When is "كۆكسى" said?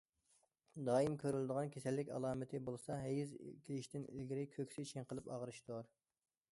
4.57-4.89